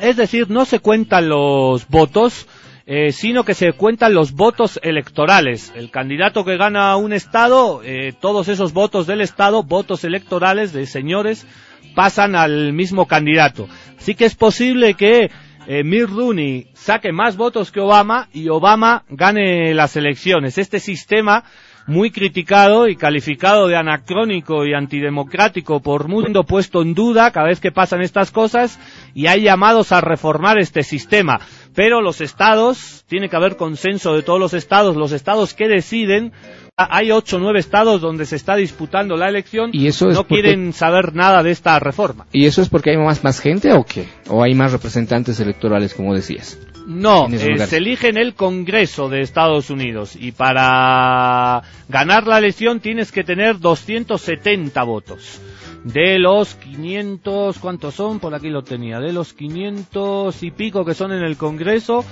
[0.00, 2.48] Es decir, no se cuentan los votos,
[2.86, 5.72] eh, sino que se cuentan los votos electorales.
[5.76, 10.86] El candidato que gana un estado, eh, todos esos votos del estado, votos electorales de
[10.86, 11.46] señores,
[11.94, 13.68] pasan al mismo candidato.
[13.98, 15.30] Así que es posible que
[15.66, 20.58] eh, Mitt Rooney saque más votos que Obama y Obama gane las elecciones.
[20.58, 21.44] Este sistema
[21.86, 27.60] muy criticado y calificado de anacrónico y antidemocrático por mundo puesto en duda cada vez
[27.60, 28.78] que pasan estas cosas
[29.14, 31.40] y hay llamados a reformar este sistema.
[31.74, 36.32] Pero los estados, tiene que haber consenso de todos los estados, los estados que deciden,
[36.78, 40.24] hay ocho o nueve estados donde se está disputando la elección, ¿Y eso es no
[40.24, 42.26] porque- quieren saber nada de esta reforma.
[42.32, 44.06] ¿Y eso es porque hay más, más gente o qué?
[44.28, 46.58] ¿O hay más representantes electorales, como decías?
[46.86, 52.80] No, eh, se elige en el Congreso de Estados Unidos y para ganar la elección
[52.80, 55.40] tienes que tener 270 votos.
[55.82, 58.20] De los 500, ¿cuántos son?
[58.20, 59.00] Por aquí lo tenía.
[59.00, 62.04] De los 500 y pico que son en el Congreso,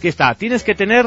[0.00, 1.06] que está, tienes que tener,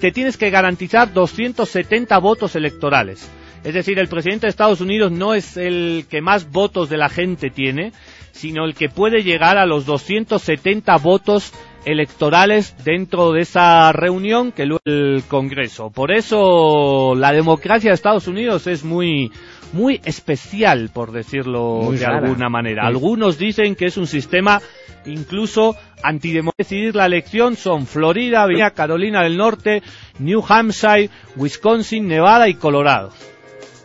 [0.00, 3.30] te tienes que garantizar 270 votos electorales.
[3.64, 7.08] Es decir, el presidente de Estados Unidos no es el que más votos de la
[7.08, 7.92] gente tiene,
[8.32, 11.52] sino el que puede llegar a los 270 votos
[11.86, 15.90] electorales dentro de esa reunión que luego el Congreso.
[15.90, 19.32] Por eso la democracia de Estados Unidos es muy
[19.74, 22.18] muy especial, por decirlo Muy de rara.
[22.18, 22.86] alguna manera.
[22.86, 24.62] Algunos dicen que es un sistema
[25.04, 26.54] incluso antidemocrático.
[26.56, 29.82] Decidir la elección son Florida, Virginia, Carolina del Norte,
[30.20, 33.10] New Hampshire, Wisconsin, Nevada y Colorado.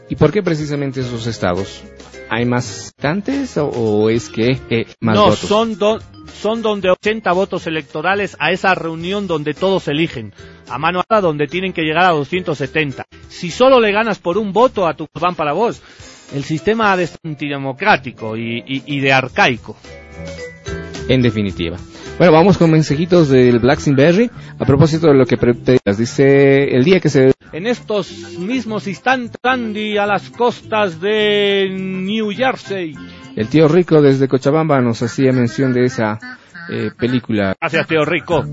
[0.08, 1.84] ¿Y por qué precisamente esos estados?
[2.30, 5.40] ¿Hay más votantes o, o es que eh, más no, votos?
[5.40, 6.00] son, do-
[6.40, 10.34] son donde 80 votos electorales a esa reunión donde todos eligen.
[10.70, 13.06] A mano alzada donde tienen que llegar a 270.
[13.30, 15.82] Si solo le ganas por un voto a tu van para vos,
[16.34, 19.76] el sistema de antidemocrático y, y, y de arcaico.
[21.08, 21.78] En definitiva.
[22.20, 25.98] Bueno, vamos con mensajitos del Blackberry a propósito de lo que preguntas.
[25.98, 27.32] Dice, el día que se...
[27.52, 32.96] En estos mismos instantes, Andy, a las costas de New Jersey.
[33.36, 36.20] El tío Rico desde Cochabamba nos hacía mención de esa
[36.72, 37.56] eh, película.
[37.60, 38.46] Gracias, tío Rico.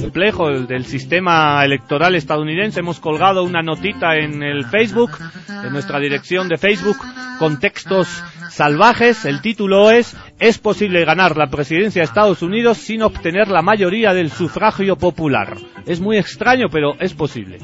[0.00, 2.80] Complejo el del sistema electoral estadounidense.
[2.80, 5.12] Hemos colgado una notita en el Facebook,
[5.48, 6.98] en nuestra dirección de Facebook,
[7.38, 9.24] con textos salvajes.
[9.24, 14.12] El título es ¿Es posible ganar la presidencia de Estados Unidos sin obtener la mayoría
[14.12, 15.56] del sufragio popular?
[15.86, 17.58] Es muy extraño, pero es posible.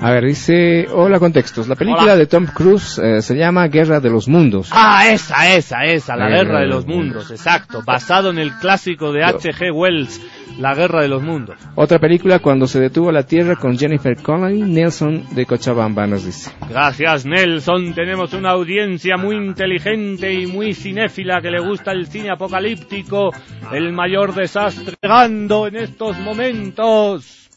[0.00, 1.66] A ver, dice, hola contextos.
[1.66, 2.16] La película Hola.
[2.16, 4.70] de Tom Cruise eh, se llama Guerra de los Mundos.
[4.72, 7.82] Ah, esa, esa, esa, la Eh, guerra de los mundos, exacto.
[7.84, 9.72] Basado en el clásico de H.G.
[9.74, 10.20] Wells,
[10.60, 11.56] La guerra de los mundos.
[11.74, 16.50] Otra película cuando se detuvo la Tierra con Jennifer Connelly, Nelson de Cochabamba nos dice.
[16.68, 17.92] Gracias, Nelson.
[17.94, 23.30] Tenemos una audiencia muy inteligente y muy cinéfila que le gusta el cine apocalíptico.
[23.72, 27.48] El mayor desastre llegando en estos momentos.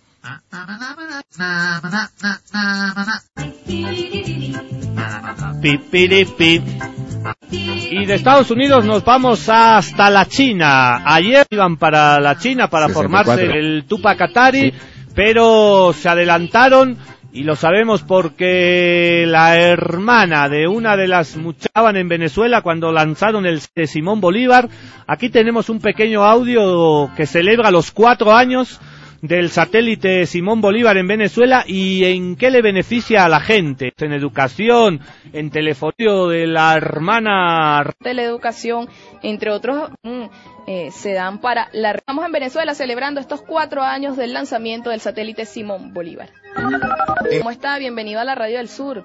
[7.51, 11.01] Y de Estados Unidos nos vamos hasta la China.
[11.05, 13.23] Ayer iban para la China para 64.
[13.23, 14.77] formarse el Tupac Katari, Sí.
[15.13, 16.97] pero se adelantaron
[17.33, 23.45] y lo sabemos porque la hermana de una de las muchaban en Venezuela cuando lanzaron
[23.45, 24.67] el de Simón Bolívar.
[25.07, 28.79] Aquí tenemos un pequeño audio que celebra los cuatro años
[29.21, 34.13] del satélite Simón Bolívar en Venezuela y en qué le beneficia a la gente, en
[34.13, 34.99] educación,
[35.31, 35.91] en telefonía
[36.29, 38.89] de la hermana de la educación,
[39.21, 40.23] entre otros, mm,
[40.71, 41.91] eh, se dan para la...
[41.91, 46.29] Estamos en Venezuela celebrando estos cuatro años del lanzamiento del satélite Simón Bolívar.
[46.55, 47.77] ¿Cómo está?
[47.77, 49.03] Bienvenido a la Radio del Sur.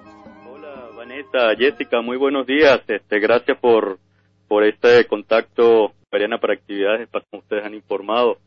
[0.49, 2.79] Hola Vanessa, Jessica, muy buenos días.
[2.87, 3.99] Este, gracias por,
[4.47, 8.37] por este contacto, Mariana, para actividades, para como ustedes han informado.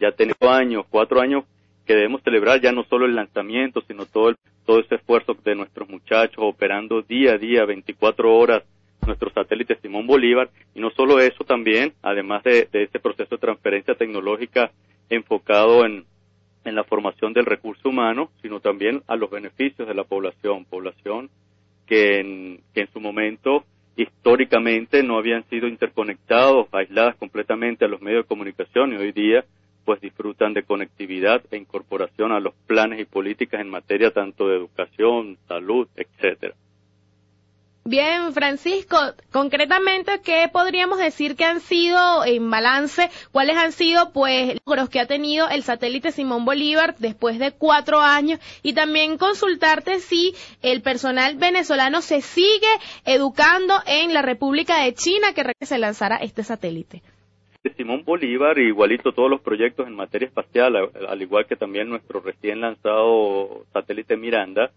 [0.00, 1.44] Ya tenemos años, cuatro años
[1.84, 5.54] que debemos celebrar ya no solo el lanzamiento, sino todo el, todo ese esfuerzo de
[5.56, 8.62] nuestros muchachos operando día a día, 24 horas,
[9.06, 10.50] nuestro satélite Simón Bolívar.
[10.74, 14.70] Y no solo eso también, además de, de ese proceso de transferencia tecnológica
[15.08, 16.04] enfocado en,
[16.64, 21.30] en la formación del recurso humano, sino también a los beneficios de la población, población
[21.86, 23.64] que en, que en su momento
[23.96, 29.44] históricamente no habían sido interconectados, aisladas completamente a los medios de comunicación y hoy día
[29.84, 34.56] pues disfrutan de conectividad e incorporación a los planes y políticas en materia tanto de
[34.56, 36.54] educación, salud, etcétera.
[37.84, 38.96] Bien, Francisco,
[39.32, 43.10] concretamente, ¿qué podríamos decir que han sido en balance?
[43.32, 47.98] ¿Cuáles han sido, pues, logros que ha tenido el satélite Simón Bolívar después de cuatro
[48.00, 48.38] años?
[48.62, 52.68] Y también consultarte si el personal venezolano se sigue
[53.04, 57.02] educando en la República de China que se lanzara este satélite.
[57.76, 62.20] Simón Bolívar, igualito todos los proyectos en materia espacial, al, al igual que también nuestro
[62.20, 64.70] recién lanzado satélite Miranda,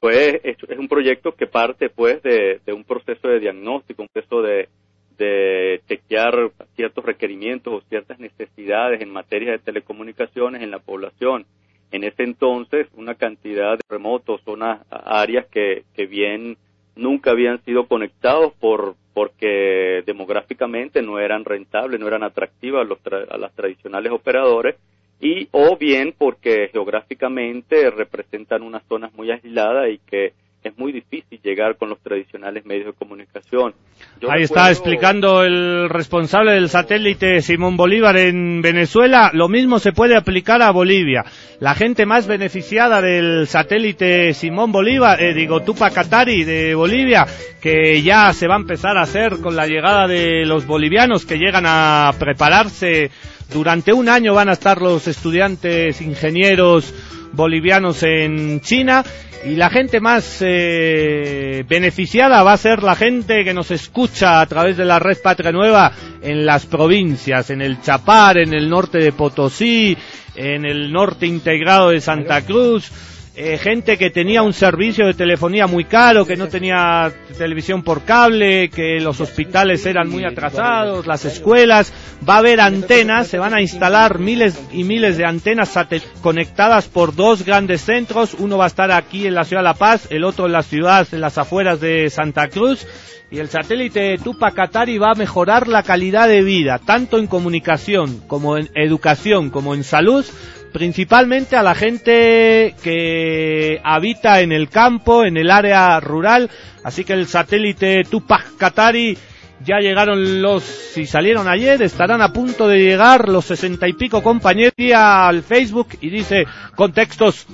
[0.00, 4.68] pues, es, un proyecto que parte pues de, un proceso de diagnóstico, un proceso de,
[5.16, 11.46] de chequear ciertos requerimientos o ciertas necesidades en materia de telecomunicaciones en la población.
[11.92, 16.58] En ese entonces, una cantidad de remotos, zonas, áreas que, que bien
[16.94, 23.02] nunca habían sido conectados por porque demográficamente no eran rentables, no eran atractivas a, los
[23.02, 24.76] tra- a las tradicionales operadores
[25.20, 31.40] y o bien porque geográficamente representan unas zonas muy aisladas y que es muy difícil
[31.42, 33.72] llegar con los tradicionales medios de comunicación.
[34.20, 39.30] Yo Ahí está explicando el responsable del satélite Simón Bolívar en Venezuela.
[39.32, 41.24] Lo mismo se puede aplicar a Bolivia.
[41.60, 47.26] La gente más beneficiada del satélite Simón Bolívar, eh, digo Tupac Katari de Bolivia,
[47.60, 51.38] que ya se va a empezar a hacer con la llegada de los bolivianos que
[51.38, 53.10] llegan a prepararse.
[53.52, 56.94] Durante un año van a estar los estudiantes ingenieros
[57.32, 59.04] bolivianos en China
[59.44, 64.46] y la gente más eh, beneficiada va a ser la gente que nos escucha a
[64.46, 65.92] través de la red Patria Nueva
[66.22, 69.96] en las provincias, en el Chapar, en el norte de Potosí,
[70.36, 72.92] en el norte integrado de Santa Cruz,
[73.36, 78.02] eh, gente que tenía un servicio de telefonía muy caro, que no tenía televisión por
[78.02, 81.92] cable, que los hospitales eran muy atrasados, las escuelas,
[82.28, 85.78] va a haber antenas, se van a instalar miles y miles de antenas
[86.20, 89.74] conectadas por dos grandes centros, uno va a estar aquí en la ciudad de La
[89.74, 92.84] Paz, el otro en la ciudad, en las afueras de Santa Cruz,
[93.30, 98.20] y el satélite Tupac Katari va a mejorar la calidad de vida, tanto en comunicación
[98.26, 100.26] como en educación como en salud,
[100.72, 106.50] principalmente a la gente que habita en el campo, en el área rural.
[106.84, 109.16] Así que el satélite Tupac Katari
[109.64, 114.22] ya llegaron los, si salieron ayer, estarán a punto de llegar los sesenta y pico
[114.22, 116.44] compañeros al Facebook y dice
[116.76, 117.46] contextos.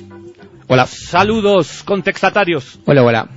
[0.68, 0.86] Hola.
[0.86, 2.80] Saludos contextatarios.
[2.86, 3.28] Hola, hola.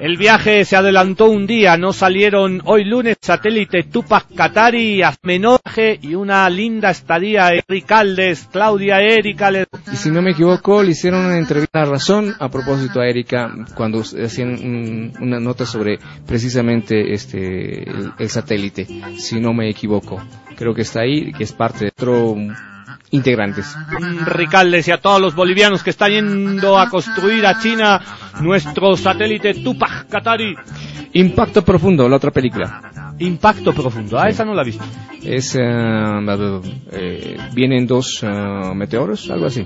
[0.00, 6.16] El viaje se adelantó un día, no salieron hoy lunes satélite Tupac Katari, Azmenoje y
[6.16, 9.52] una linda estadía Ericaldes, Claudia Erika.
[9.92, 13.54] Y si no me equivoco, le hicieron una entrevista a Razón a propósito a Erika
[13.76, 17.84] cuando hacían una nota sobre precisamente este
[18.18, 18.86] el, satélite,
[19.18, 20.20] si no me equivoco.
[20.56, 22.36] Creo que está ahí, que es parte de otro
[23.12, 23.76] integrantes.
[24.26, 28.00] Ricaldes y a todos los bolivianos que están yendo a construir a China
[28.40, 30.56] nuestro satélite Tupac Katari.
[31.14, 33.14] Impacto Profundo, la otra película.
[33.18, 34.84] Impacto Profundo, ah, esa no la he visto.
[35.22, 35.60] Es, eh,
[36.92, 39.64] eh, vienen dos eh, meteoros, algo así.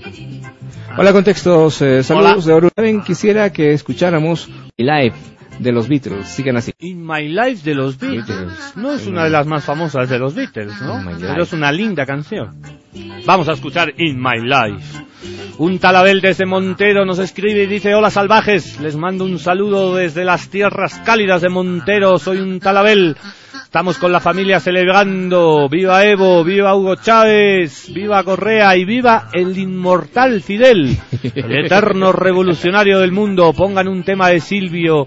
[0.98, 3.02] Hola, contextos, saludos de Oruraven.
[3.02, 5.14] Quisiera que escucháramos live
[5.58, 6.28] de los Beatles.
[6.28, 6.72] Sigan así.
[6.78, 8.76] In My Life de los Beatles.
[8.76, 11.02] No es una de las más famosas de los Beatles, ¿no?
[11.18, 12.60] Pero es una linda canción.
[13.24, 15.04] Vamos a escuchar In My Life.
[15.58, 20.24] Un talabel desde Montero nos escribe y dice, hola salvajes, les mando un saludo desde
[20.24, 23.16] las tierras cálidas de Montero, soy un talabel.
[23.64, 29.58] Estamos con la familia celebrando, viva Evo, viva Hugo Chávez, viva Correa y viva el
[29.58, 30.96] inmortal Fidel,
[31.34, 33.52] el eterno revolucionario del mundo.
[33.52, 35.06] Pongan un tema de Silvio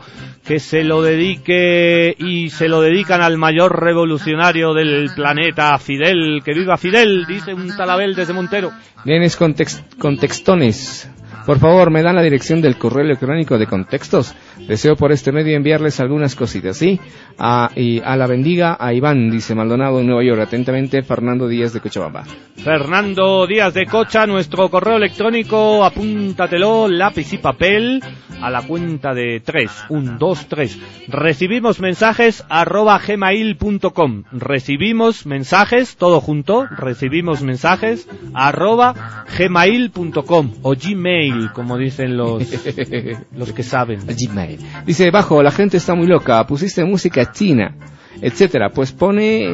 [0.49, 6.41] que se lo dedique y se lo dedican al mayor revolucionario del planeta, Fidel.
[6.43, 8.71] Que viva Fidel, dice un talabel desde Montero.
[9.05, 11.07] Vienes contextones.
[11.45, 14.35] Por favor, me dan la dirección del correo electrónico de contextos.
[14.67, 16.99] Deseo por este medio enviarles algunas cositas, ¿sí?
[17.37, 20.41] A, y a la bendiga a Iván, dice Maldonado en Nueva York.
[20.41, 22.23] Atentamente, Fernando Díaz de Cochabamba.
[22.55, 28.03] Fernando Díaz de Cocha, nuestro correo electrónico, apúntatelo, lápiz y papel,
[28.41, 30.79] a la cuenta de 3, 1, 2, 3.
[31.07, 34.23] Recibimos mensajes arroba gmail.com.
[34.31, 42.43] Recibimos mensajes, todo junto, recibimos mensajes arroba gmail.com o gmail, como dicen los,
[43.35, 44.01] los que saben.
[44.05, 44.59] Gmail.
[44.85, 47.75] Dice, bajo, la gente está muy loca, pusiste música china,
[48.21, 48.69] etcétera.
[48.69, 49.49] Pues pone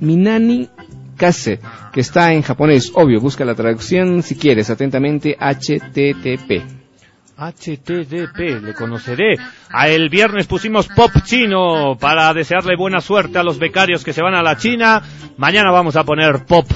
[0.00, 0.68] Minani
[1.16, 1.60] Kase,
[1.92, 2.92] que está en japonés.
[2.94, 4.70] Obvio, busca la traducción si quieres.
[4.70, 6.78] Atentamente, HTTP.
[7.38, 9.36] HTTP, le conoceré.
[9.70, 14.22] A el viernes pusimos pop chino para desearle buena suerte a los becarios que se
[14.22, 15.02] van a la China.
[15.36, 16.66] Mañana vamos a poner pop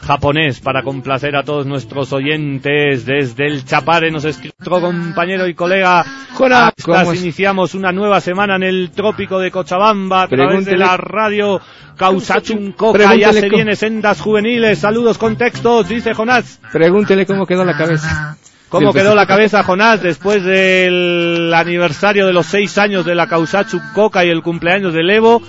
[0.00, 3.04] japonés para complacer a todos nuestros oyentes.
[3.06, 6.04] Desde el Chapare nos escribe otro compañero y colega.
[6.36, 6.74] Jonas
[7.20, 11.60] iniciamos una nueva semana en el trópico de Cochabamba a través de la radio
[11.96, 14.78] Causachun Coca ya se viene sendas juveniles.
[14.78, 16.60] Saludos con textos dice Jonás.
[16.72, 18.38] Pregúntele cómo quedó la cabeza
[18.70, 23.82] ¿Cómo quedó la cabeza Jonás después del aniversario de los seis años de la Causachun
[23.94, 25.42] Coca y el cumpleaños del Evo?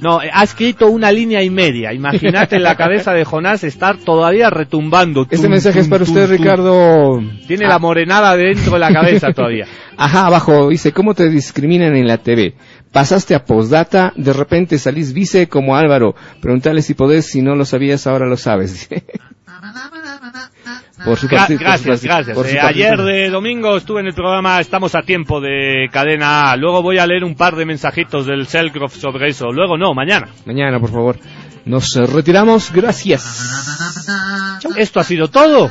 [0.00, 1.92] No, ha escrito una línea y media.
[1.92, 5.26] Imagínate la cabeza de Jonás estar todavía retumbando.
[5.30, 7.22] Este mensaje es para usted, Ricardo.
[7.46, 9.66] Tiene la morenada dentro de la cabeza todavía.
[9.96, 12.54] Ajá, abajo dice, ¿cómo te discriminan en la TV?
[12.90, 16.16] Pasaste a postdata, de repente salís vice como Álvaro.
[16.40, 18.88] Preguntale si podés, si no lo sabías, ahora lo sabes.
[21.04, 22.36] Por su gracias, gracias.
[22.46, 26.56] Eh, ayer de domingo estuve en el programa Estamos a tiempo de Cadena A.
[26.56, 29.50] Luego voy a leer un par de mensajitos del Selgrof sobre eso.
[29.52, 30.28] Luego no, mañana.
[30.46, 31.18] Mañana, por favor.
[31.64, 32.72] Nos retiramos.
[32.72, 34.58] Gracias.
[34.76, 35.70] Esto ha sido todo.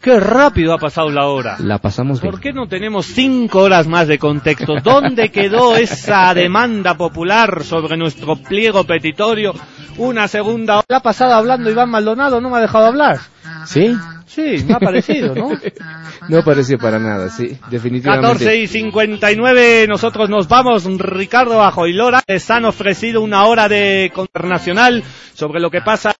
[0.00, 1.56] Qué rápido ha pasado la hora.
[1.58, 2.30] La pasamos bien.
[2.30, 4.74] ¿Por qué no tenemos cinco horas más de contexto?
[4.82, 9.52] ¿Dónde quedó esa demanda popular sobre nuestro pliego petitorio?
[9.98, 10.84] Una segunda hora.
[10.88, 13.18] La ha pasado hablando Iván Maldonado, no me ha dejado hablar.
[13.66, 13.96] ¿Sí?
[14.26, 15.48] Sí, me ha parecido, ¿no?
[16.28, 18.26] no pareció para nada, sí, definitivamente.
[18.26, 20.84] 14 y 59, nosotros nos vamos.
[20.84, 26.12] Ricardo Bajo y Lora les han ofrecido una hora de internacional sobre lo que pasa